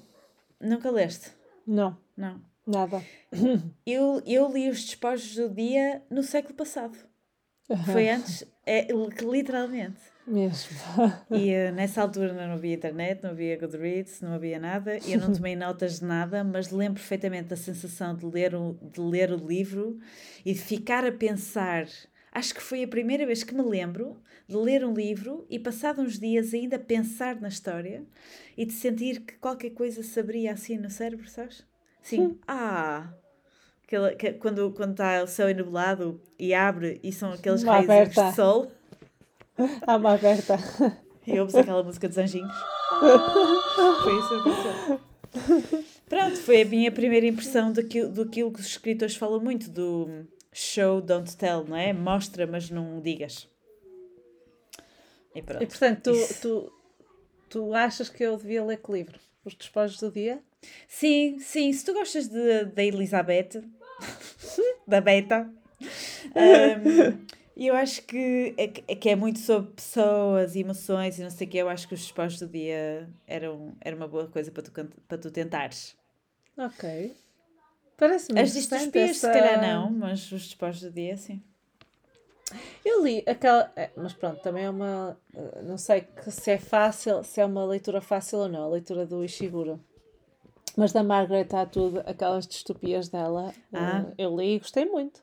[0.60, 1.32] Nunca leste?
[1.66, 1.98] Não.
[2.16, 2.42] Não.
[2.66, 3.02] Nada.
[3.86, 6.98] Eu, eu li os despojos do dia no século passado.
[7.86, 8.88] Foi antes, é,
[9.22, 10.02] literalmente.
[10.28, 10.78] Mesmo.
[11.32, 14.98] e uh, nessa altura não havia internet, não havia Goodreads, não havia nada.
[15.06, 18.78] E eu não tomei notas de nada, mas lembro perfeitamente da sensação de ler, o,
[18.82, 19.98] de ler o livro
[20.46, 21.88] e de ficar a pensar.
[22.30, 26.02] Acho que foi a primeira vez que me lembro de ler um livro e, passado
[26.02, 28.04] uns dias, ainda pensar na história
[28.58, 31.66] e de sentir que qualquer coisa se abria assim no cérebro, sabes?
[32.02, 32.22] Sim.
[32.22, 32.38] Hum.
[32.46, 33.14] Ah!
[33.84, 38.36] Aquela, que, quando, quando está o céu enubulado e abre e são aqueles raios de
[38.36, 38.70] sol.
[39.86, 40.58] A uma aberta.
[41.26, 42.56] E ouves aquela música dos anjinhos.
[44.04, 45.00] foi isso que aconteceu.
[46.08, 51.02] Pronto, foi a minha primeira impressão daquilo, daquilo que os escritores falam muito, do show,
[51.02, 51.92] don't tell, não é?
[51.92, 53.48] Mostra, mas não digas.
[55.36, 55.64] E pronto.
[55.64, 56.42] E portanto, tu, Isso.
[56.42, 56.72] tu,
[57.50, 59.20] tu achas que eu devia ler que livro?
[59.44, 60.42] Os despojos do dia?
[60.88, 63.64] Sim, sim, se tu gostas de, da Elizabeth,
[64.88, 65.52] da Beta,
[67.58, 71.24] hum, eu acho que é, que- é que é muito sobre pessoas e emoções e
[71.24, 74.28] não sei o que, eu acho que os despojos do dia eram, era uma boa
[74.28, 74.72] coisa para tu,
[75.08, 75.96] para tu tentares.
[76.58, 77.16] Ok.
[77.98, 81.42] Parece-me As distopias, essa- se calhar não, mas os despojos do dia, sim.
[82.86, 83.72] Eu li aquela.
[83.76, 85.18] é, mas pronto, também é uma.
[85.36, 89.06] eh, Não sei se é fácil, se é uma leitura fácil ou não, a leitura
[89.06, 89.80] do Ishiguro.
[90.78, 94.06] Mas da Margaret Atwood, aquelas distopias dela, eh, Ah.
[94.18, 95.22] eu li e gostei muito.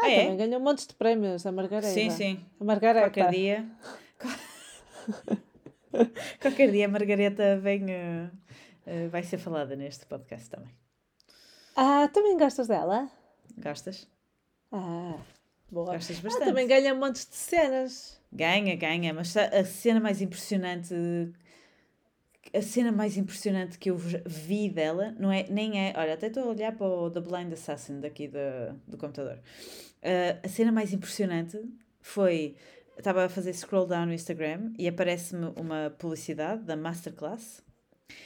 [0.00, 0.20] Ah, Ah, é?
[0.22, 1.92] também ganhou um monte de prémios, a Margareta.
[1.92, 2.44] Sim, sim.
[2.60, 3.06] A Margareta.
[3.10, 3.66] Qualquer dia.
[6.40, 7.90] Qualquer dia a Margareta vem.
[7.90, 8.30] eh,
[8.86, 10.70] eh, vai ser falada neste podcast também.
[11.74, 13.10] Ah, também gostas dela?
[13.56, 14.06] Gostas?
[14.70, 15.16] Ah,
[15.70, 15.94] boa.
[15.94, 16.44] Gostas Ah, bastante.
[16.44, 18.20] também ganha um monte de cenas.
[18.32, 20.94] Ganha, ganha, mas a cena mais impressionante,
[22.54, 26.42] a cena mais impressionante que eu vi dela, não é, nem é, olha, até estou
[26.44, 28.38] a olhar para o The Blind Assassin daqui do,
[28.86, 29.38] do computador.
[30.02, 31.60] Uh, a cena mais impressionante
[32.00, 32.56] foi,
[32.96, 37.64] estava a fazer scroll down no Instagram e aparece-me uma publicidade da Masterclass,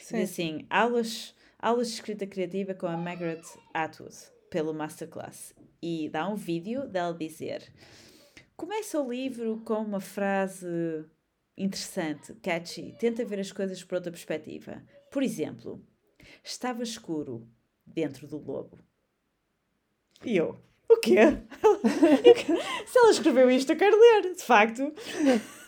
[0.01, 0.17] Sim.
[0.17, 3.41] diz assim, aulas, aulas de escrita criativa com a Margaret
[3.73, 4.15] Atwood,
[4.49, 5.53] pelo Masterclass.
[5.81, 7.69] E dá um vídeo dela dizer
[8.55, 11.05] Começa o livro com uma frase
[11.57, 12.95] interessante, catchy.
[12.99, 14.83] Tenta ver as coisas por outra perspectiva.
[15.11, 15.83] Por exemplo,
[16.43, 17.47] estava escuro
[17.85, 18.79] dentro do lobo.
[20.23, 20.57] E eu,
[20.93, 21.17] o quê?
[22.87, 24.93] Se ela escreveu isto, eu quero ler, de facto.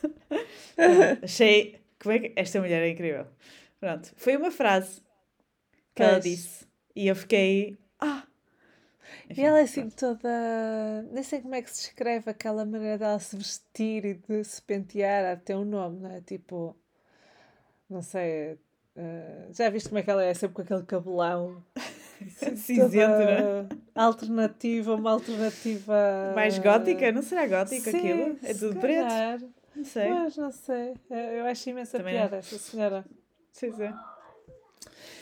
[1.24, 1.80] Achei.
[2.00, 2.34] Como é que.
[2.36, 3.26] Esta mulher é incrível.
[3.80, 5.02] Pronto, foi uma frase
[5.94, 6.24] que ela Pois.
[6.24, 6.66] disse.
[6.96, 7.78] E eu fiquei.
[8.00, 8.24] Ah!
[9.36, 10.30] E ela é assim toda.
[11.12, 14.62] Nem sei como é que se escreve aquela maneira dela se vestir e de se
[14.62, 16.22] pentear, até um nome, não é?
[16.22, 16.76] Tipo.
[17.90, 18.58] Não sei.
[18.96, 20.34] eh, já viste como é que ela é?
[20.34, 21.64] Sempre com aquele cabelão.
[22.56, 23.42] Cinzento, não é?
[23.64, 26.32] toda Alternativa, uma alternativa.
[26.36, 27.12] Mais gótica?
[27.12, 28.40] Não será gótico Sim, aquilo?
[28.44, 29.08] É se tudo preto?
[29.08, 29.40] calhar.
[29.76, 30.08] Não sei.
[30.10, 30.94] Pois, não sei.
[31.10, 33.06] Eh, Eu acho imensa Também piada essa senhora.
[33.52, 33.94] Sim, sim.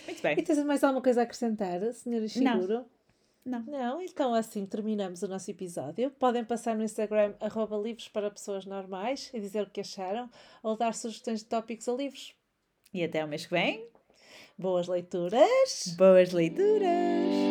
[0.05, 0.35] Muito E bem.
[0.43, 2.85] tens mais alguma coisa a acrescentar, senhora Ishiguro?
[3.45, 3.61] Não.
[3.63, 6.09] Não, então assim terminamos o nosso episódio.
[6.11, 10.29] Podem passar no Instagram arroba livros para pessoas normais e dizer o que acharam
[10.61, 12.33] ou dar sugestões de tópicos a livros.
[12.93, 13.85] E até o mês que vem.
[14.57, 15.95] Boas leituras!
[15.97, 17.42] Boas leituras!